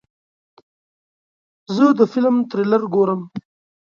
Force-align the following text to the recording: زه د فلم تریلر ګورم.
زه 1.75 1.85
د 1.99 2.01
فلم 2.11 2.35
تریلر 2.51 2.83
ګورم. 2.93 3.21